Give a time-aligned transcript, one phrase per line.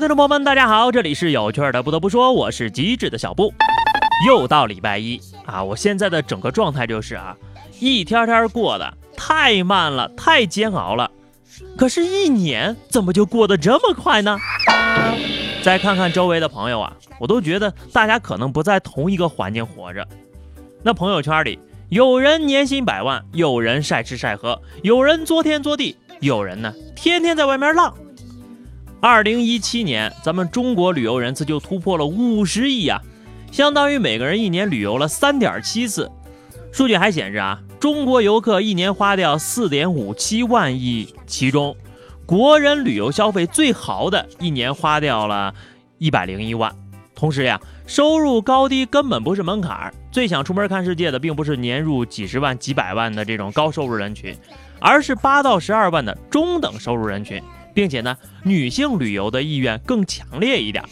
[0.00, 1.82] Hello，听众朋友们，大家好，这里是有趣的。
[1.82, 3.52] 不得不说，我是机智的小布。
[4.26, 7.36] 又到礼拜一啊，我现在的整个状态就是啊，
[7.80, 11.10] 一天天过得太慢了，太煎熬了。
[11.76, 14.38] 可是，一年怎么就过得这么快呢？
[15.62, 20.08] 再看看周围的朋友啊，我都觉得大家可能不在同一个环境活着。
[20.82, 21.58] 那朋友圈里，
[21.90, 27.94] 有人年薪百万，有人晒吃晒喝，有人作天作地，有人呢天天在外面浪。
[29.02, 33.00] 二零一七年，咱们中国旅游人次就突破了五十亿呀，
[33.50, 36.10] 相当于每个人一年旅游了三点七次。
[36.70, 41.74] 数据还显示啊，中国游客一年花掉四点五七万亿，其中
[42.26, 45.54] 国人旅游消费最豪的一年花掉了
[45.96, 46.70] 一百零一万。
[47.14, 54.36] 同时呀，收入高低根本不是门槛，最想出门看世界的并不是年入几十万、几百万的这种高收入人群，
[54.78, 57.42] 而是八到十二万的中等收入人群。
[57.74, 60.84] 并且呢，女性旅游的意愿更强烈一点。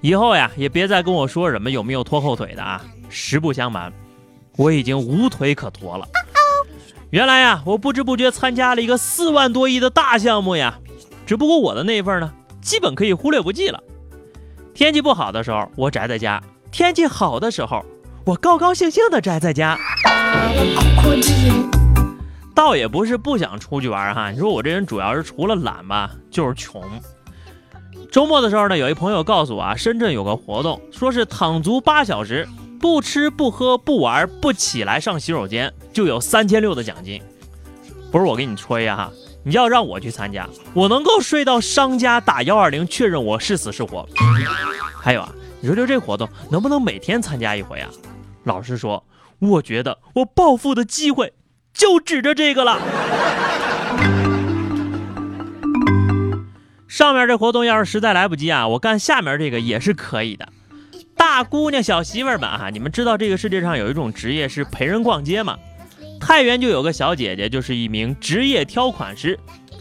[0.00, 2.80] 以后呀，也别再跟我说什么有没有拖后腿的啊！
[3.08, 3.92] 实不相瞒，
[4.56, 6.06] 我已经无腿可拖了。
[7.10, 10.78] 原来呀，我不知不觉参加了一个四万多亿的大项目呀。
[11.24, 13.82] 只不过我的那份呢，基本可以忽略不计了。
[14.74, 17.84] 天气不好的时候，我宅在家；天气好的时候，
[18.24, 19.76] 我高高兴兴的宅在家。
[22.56, 26.82] 倒也不是不想出去玩哈，你说我这人主要是除了懒吧，就是穷。
[28.10, 32.48] 周末的时候呢，有一朋友告诉我啊，深圳有个活动，说是躺足八小时，
[32.80, 37.20] 不吃不喝不玩不起来上洗手间，就有三千六的奖金。
[38.10, 39.12] 不是我给你吹呀哈，
[39.44, 44.08] 你要让我去参加，我能够睡到商家打幺二零确认我是死是活。
[44.98, 47.90] 还有啊，你说就这活动能不能每天参加一回啊？
[48.44, 49.04] 老实说，
[49.40, 51.34] 我觉得我暴富的机会。
[51.76, 52.80] 就指着这个了。
[56.88, 60.48] 上面这活动要是实在来不及啊，我干下面这个也是可以的。
[61.14, 65.58] 大姑娘、小媳妇们啊，你们知道这个世界上有一种职业是陪人逛街吗？
[66.18, 69.38] 太原就有个小姐姐，就是一名职业挑款师。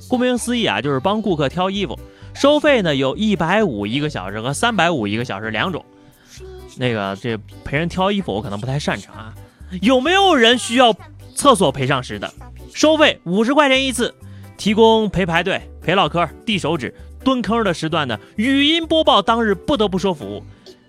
[0.10, 1.98] 顾名思义啊，就是帮顾客挑衣服，
[2.34, 5.84] 收费呢有一百五一个小时和三百五一个小时两种。
[6.78, 9.34] 那个这陪人挑衣服我可能不太擅长啊，
[9.82, 10.94] 有没有人需要？
[11.36, 12.34] 厕所陪上时的，
[12.74, 14.16] 收费五十块钱一次，
[14.58, 20.44] 提供陪排队、陪唠嗑、递手指、蹲坑的时段的语音播报当日不得不说服务。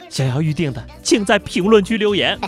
[0.09, 2.39] 想要预定的，请在评论区留言。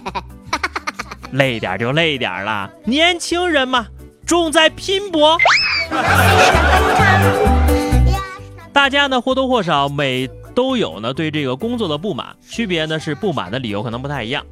[1.33, 3.89] 累点就累点啦，年轻人嘛，
[4.25, 5.37] 重在拼搏。
[8.73, 14.45] 大家呢或多或少每都有呢对这个工作的不满，区别呢是不满的理由可能不太一样。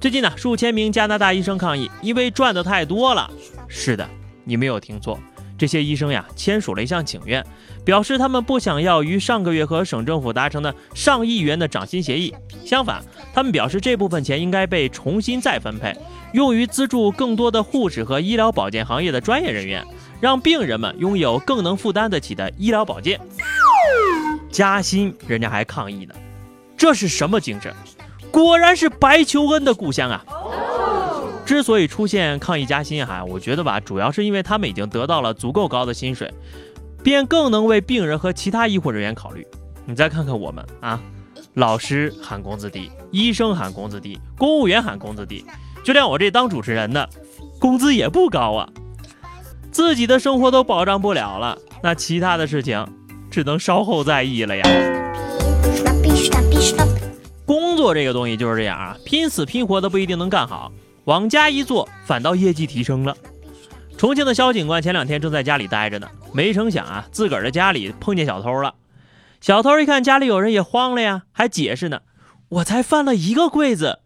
[0.00, 3.28] 最近呢，数千名加拿大医生抗议，因为赚的太多了。
[3.66, 4.08] 是的，
[4.44, 5.18] 你没有听错，
[5.58, 7.44] 这些医生呀签署了一项请愿，
[7.84, 12.32] 表示他们不想要与上个月和省政府达成的上亿元的涨薪协议。
[12.64, 13.02] 相反，
[13.34, 15.92] 他们表示这部分钱应该被重新再分配，
[16.32, 19.84] 用于资助更多的护士和医疗保健行业的专业人员，
[20.20, 23.18] 让病人们拥有更能负担得起的医疗保健。
[24.48, 26.14] 加薪，人家还抗议呢，
[26.76, 27.74] 这是什么精神？
[28.44, 30.24] 果然是白求恩的故乡啊！
[31.44, 36.32] 之所以出现抗议加薪哈，我觉得吧，主要是因为他们已经得到了足够高的薪水，
[37.02, 39.46] 便更能为病人和其他医护人员考虑。
[39.86, 41.00] 你再看看我们啊，
[41.54, 45.44] 老师喊工资低，医生喊工资低，公务员喊工资低，
[45.82, 47.08] 就连我这当主持人的，
[47.58, 48.68] 工资也不高啊！
[49.72, 52.86] 自己的生活都保障不了了，那其他的事情
[53.30, 54.62] 只能稍后再议了呀。
[57.78, 60.72] 做这个东西就是这样啊，拼死拼活的不一定能干好，
[61.04, 63.16] 往家一坐，反倒业绩提升了。
[63.96, 68.74] 重庆的肖警官前两天正在家里待着呢，没成想啊，自个儿的家里碰见小偷了。
[69.40, 72.00] 小偷一看家里有人，也慌了呀，还解释呢
[72.50, 74.00] ：“我才翻了一个柜子。”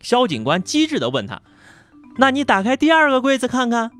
[0.00, 1.40] 肖警官机智地问他
[2.20, 3.90] ：“那你打开第二个柜子看看。”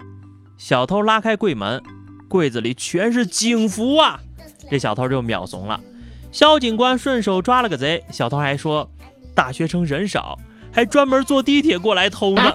[0.59, 1.83] 小偷拉开柜门，
[2.29, 4.21] 柜子里全是警服啊，
[4.71, 5.81] 这小偷就秒怂了。
[6.31, 8.91] 肖警官顺手抓了个贼，小偷还说
[9.37, 10.37] ：“大学生人少，
[10.73, 12.53] 还专门坐地铁过来偷呢。”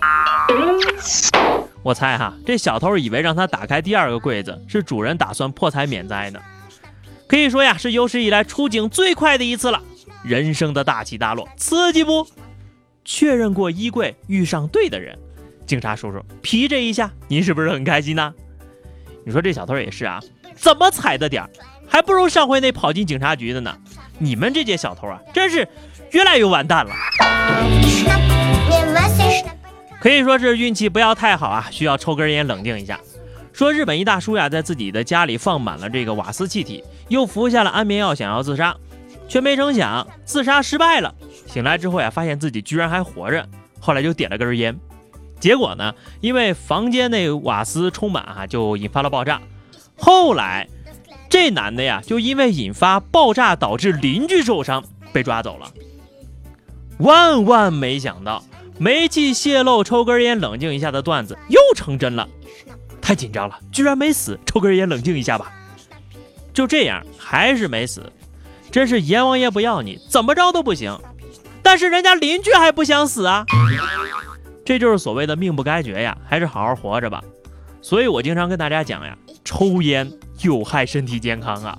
[1.84, 6.40] 我猜哈，这小偷以为让他打开第二个柜子是主人打算破财免灾呢。
[7.28, 9.82] 可以说呀，是有史以来出警最快的一次了，
[10.24, 12.28] 人生的大起大落，刺激不？
[13.06, 15.18] 确认过衣柜遇上对的人，
[15.66, 18.34] 警察叔叔皮这一下，您是不是很开心呢？
[19.24, 20.20] 你说这小偷也是啊，
[20.56, 21.50] 怎么踩的点儿？
[21.88, 23.78] 还不如上回那跑进警察局的呢！
[24.18, 25.68] 你们这些小偷啊，真是
[26.12, 26.92] 越来越完蛋了。
[30.00, 33.00] 可以说是运气不要太好啊，需要抽根烟冷静一下。
[33.54, 38.76] 说日本一大叔呀，在自己的家里放满了这个瓦斯气体，又服下了安眠药，想要自杀，
[39.28, 41.14] 却没成想自杀失败了。
[41.46, 43.48] 醒来之后呀，发现自己居然还活着，
[43.80, 44.76] 后来就点了根烟。
[45.40, 49.40] 结果呢，因为房间内瓦斯充满哈，就引发了爆炸。
[49.98, 50.68] 后来
[51.30, 54.84] 这男的呀，就因为引发爆炸导致邻居受伤
[55.14, 55.72] 被抓走了。
[57.02, 58.44] 万万没想到，
[58.78, 62.28] 煤气泄漏，抽根烟冷静一下的段子又成真了。
[63.02, 64.40] 太紧张了，居然没死！
[64.46, 65.52] 抽根烟冷静一下吧。
[66.54, 68.04] 就这样，还是没死。
[68.72, 70.98] 真是阎王爷不要你，怎么着都不行。
[71.64, 73.46] 但是人家邻居还不想死啊。
[74.64, 77.22] 这就是所谓的命不该绝呀，还是好好活着吧。
[77.82, 80.10] 所以我经常跟大家讲呀，抽烟
[80.42, 81.78] 有害身体健康啊。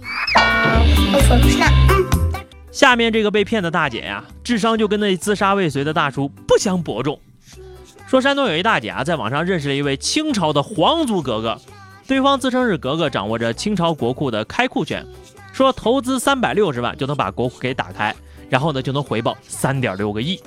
[2.73, 7.21] 下面这个被骗的大姐呀，智商就跟那自杀未遂的大叔不相伯仲。
[8.07, 11.61] 说山东有一大姐啊，在网上认识了一位清朝的皇族格格，
[12.07, 15.07] 对方自称是格格，掌握着清朝国库的开库权，
[15.53, 18.15] 说投资三百六十万就能把国库给打开，
[18.49, 20.41] 然后呢就能回报三点六个亿。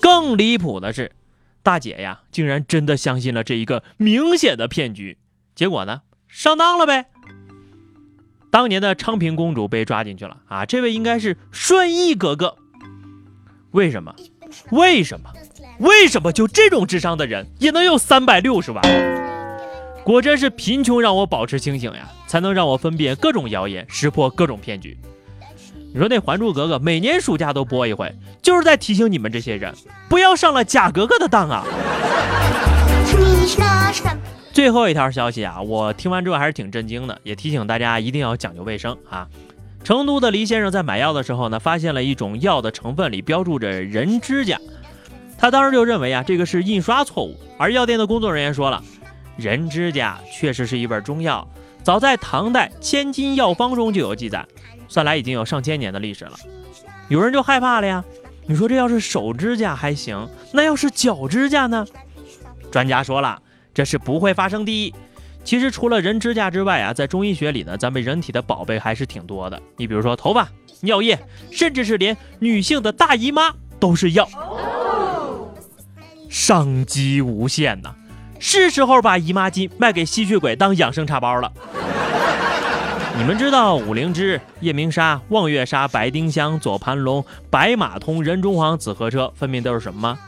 [0.00, 1.12] 更离谱的是，
[1.62, 5.16] 大姐呀竟然真的相信了这一个明显的骗局，
[5.54, 7.06] 结果呢上当了呗。
[8.56, 12.56] 当年的昌平公主被抓进去了啊，这位应该是顺义格格。
[13.72, 14.14] 为什么？
[14.70, 15.30] 为什么？
[15.78, 18.82] 为什么就这种智商的人也能有三百六十万？
[20.02, 24.98] 果真是贫穷让我保持清醒呀，才能让我分辨各种谣言，识破各种骗局。
[25.92, 28.10] 你说那《还珠格格》每年暑假都播一回，
[28.40, 29.74] 就是在提醒你们这些人
[30.08, 31.62] 不要上了假格格的当啊！
[34.56, 39.28] 最后一条消息啊，我听完之后还是挺震惊的，也提醒大家一定要讲究卫生啊。
[39.84, 44.58] 成都的黎先生在买药的时候呢，发现了一种药的成分里标注着人指甲。
[45.36, 47.38] 他当时就认为啊，这个是印刷错误。
[47.58, 48.82] 而药店的工作人员说了，
[49.36, 51.46] 人指甲确实是一味中药，
[51.82, 54.42] 早在唐代《千金药方》中就有记载，
[54.88, 56.32] 算来已经有上千年的历史了。
[57.08, 58.02] 有人就害怕了呀，
[58.46, 61.86] 你说这要是手指甲还行，那要是脚指甲呢？
[62.72, 63.38] 专家说了，
[63.76, 64.94] 这是不会发生的。
[65.44, 69.60] 其实除了人指甲之外啊，在中医学里呢，咱们人体的宝贝还是挺多的。
[69.76, 70.48] 你比如说头发、
[70.80, 71.18] 尿液，
[71.52, 74.26] 甚至是连女性的大姨妈都是药。
[76.30, 77.94] 商机无限呐，
[78.40, 81.52] 是时候把姨妈巾卖给吸血鬼当养生茶包了。
[83.18, 90.18] 你们知道五灵芝、夜明砂、望月砂、白丁香、左盘龙、白马通、人中黄、紫河车分别都是什么吗？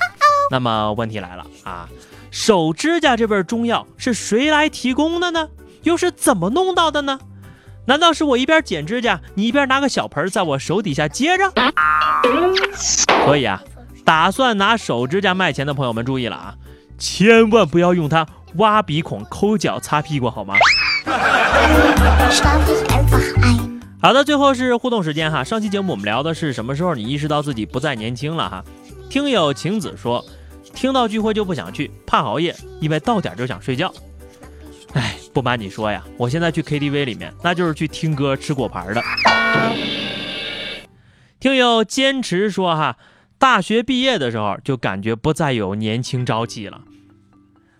[0.50, 1.88] 那么问题来了啊，
[2.30, 5.48] 手指甲这味中药是谁来提供的呢？
[5.82, 7.19] 又是怎么弄到的呢？
[7.86, 11.52] 难道是我一边剪指甲，你一边拿个小盆在我手底下接着？
[13.25, 13.62] 所以啊。
[14.04, 16.54] 打算拿手指甲卖钱的朋友们注意了啊，
[16.96, 20.54] 千万不要用它挖鼻孔、抠脚、擦屁股，好吗？
[24.00, 25.44] 好的，最后是互动时间哈。
[25.44, 28.64] 上期节目我们聊的是什么时候你意识到自己不再年轻了哈？
[29.10, 30.24] 听友晴子说，
[30.75, 33.93] 听到聚会就不想去，怕熬夜，因为到点就想睡觉。
[34.94, 39.03] 哎，不瞒你说呀，我现在去 KTV 里面，那就是去听歌、吃果盘的。
[41.41, 42.96] 听友坚持说哈。
[43.41, 46.81] 大学毕业的时候就感觉不再有年轻朝气了，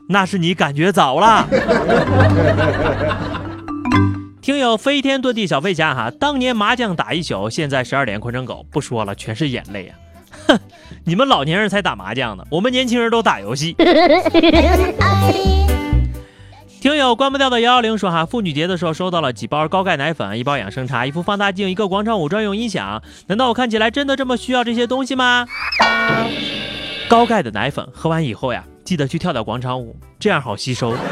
[0.09, 1.49] 那是你感觉早了。
[4.41, 8.65] 听友飞天遁地小飞侠哈，当年麻将打一宿，现在十二点困成狗。
[8.71, 9.99] 不说了，全是眼泪啊！
[10.49, 10.59] 哼，
[11.05, 13.77] 你们老年人才打麻将呢，我们年轻人都打游戏。
[16.81, 23.03] 听友关不掉的幺幺零说哈，妇女节的时候收到了几包高钙奶粉，一包养生茶，一副放大镜，一个广场舞专用音响。
[23.27, 25.47] 难道我看起来真的这么需要这些东西吗？
[27.09, 30.95] 高钙的奶粉喝完以后呀，记得去跳跳广场舞，这样好吸收。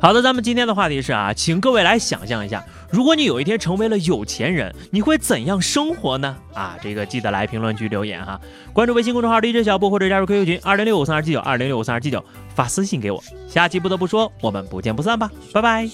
[0.00, 6.34] 好的，咱们今天的话题是啊，请各位来想象一下，如果你有一天成为了有钱人，你会怎样生活呢？
[6.54, 8.40] 啊，这个记得来评论区留言哈，
[8.72, 13.22] 关注微信公众号 DJ 小布或者加入 QQ 群二零六五三二七九二零六五三二七九，发私信给我。
[13.46, 15.86] 下期不得不说，我们不见不散吧，拜拜。